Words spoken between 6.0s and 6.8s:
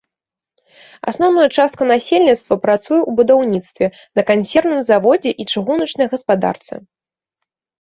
гаспадарцы.